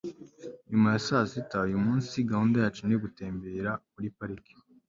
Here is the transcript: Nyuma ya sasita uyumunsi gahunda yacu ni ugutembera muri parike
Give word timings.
Nyuma 0.69 0.87
ya 0.93 1.01
sasita 1.07 1.57
uyumunsi 1.67 2.27
gahunda 2.31 2.55
yacu 2.63 2.81
ni 2.85 2.95
ugutembera 2.97 3.71
muri 3.93 4.07
parike 4.17 4.53